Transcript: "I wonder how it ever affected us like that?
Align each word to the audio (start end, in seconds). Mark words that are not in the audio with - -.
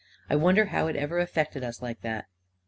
"I 0.31 0.35
wonder 0.35 0.65
how 0.65 0.87
it 0.87 0.95
ever 0.95 1.19
affected 1.19 1.63
us 1.63 1.79
like 1.79 2.01
that? 2.01 2.25